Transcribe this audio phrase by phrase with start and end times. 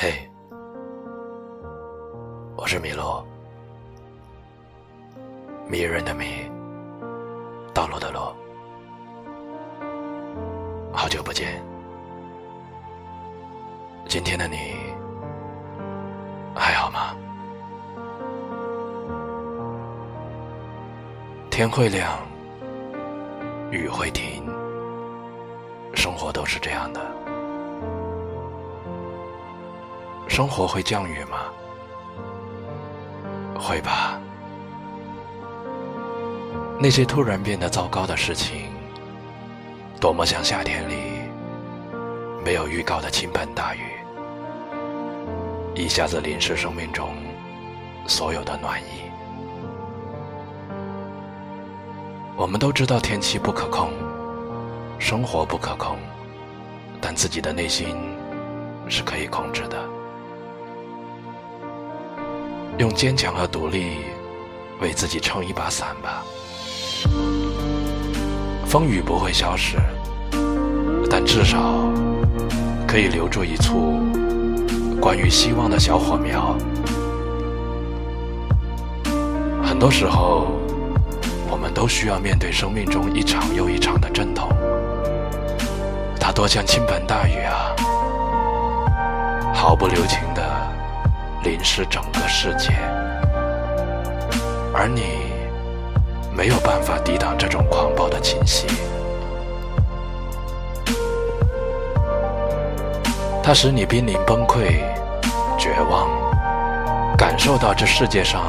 [0.00, 0.30] 嘿，
[2.54, 3.26] 我是米洛，
[5.68, 6.48] 迷人的迷，
[7.74, 8.20] 道路的路，
[10.92, 11.60] 好久不见，
[14.06, 14.76] 今天的你
[16.54, 17.16] 还好吗？
[21.50, 22.20] 天会亮，
[23.72, 24.46] 雨会停，
[25.92, 27.00] 生活都是这样的。
[30.28, 31.38] 生活会降雨吗？
[33.58, 34.20] 会吧。
[36.78, 38.66] 那些突然变得糟糕的事情，
[40.00, 40.94] 多么像夏天里
[42.44, 43.80] 没有预告的倾盆大雨，
[45.74, 47.16] 一下子淋湿生命中
[48.06, 49.10] 所有的暖意。
[52.36, 53.90] 我们都知道天气不可控，
[55.00, 55.98] 生活不可控，
[57.00, 57.96] 但自己的内心
[58.88, 59.97] 是可以控制的。
[62.78, 63.98] 用坚强和独立
[64.80, 66.22] 为自己撑一把伞吧。
[68.64, 69.76] 风雨不会消失，
[71.10, 71.58] 但至少
[72.86, 73.98] 可以留住一簇
[75.00, 76.56] 关于希望的小火苗。
[79.64, 80.46] 很多时候，
[81.50, 84.48] 我们都需要面对生命中一场又一场的阵痛，
[86.20, 87.74] 它多像倾盆大雨啊，
[89.52, 90.27] 毫不留情。
[91.48, 92.74] 淋湿整个世界，
[94.74, 95.32] 而你
[96.30, 98.66] 没有办法抵挡这种狂暴的侵袭。
[103.42, 104.82] 它使你濒临崩溃、
[105.58, 106.10] 绝望，
[107.16, 108.42] 感受到这世界上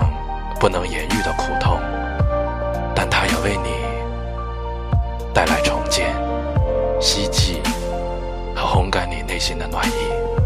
[0.60, 1.80] 不能言喻的苦痛，
[2.94, 3.70] 但它也为你
[5.34, 6.14] 带来重建、
[7.00, 7.62] 希冀
[8.54, 10.39] 和烘干你内心的暖意。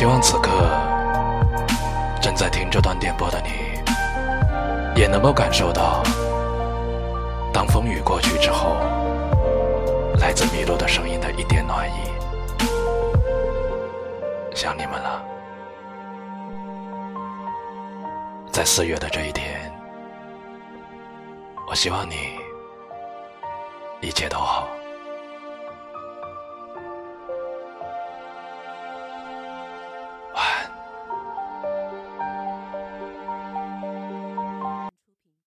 [0.00, 0.48] 希望此刻
[2.22, 6.02] 正在听这段电波的你，也能够感受到，
[7.52, 8.76] 当风雨过去之后，
[10.18, 11.92] 来自麋鹿的声音的一点暖意。
[14.54, 15.22] 想你们了，
[18.50, 19.70] 在四月的这一天，
[21.68, 22.14] 我希望你
[24.00, 24.66] 一切都好。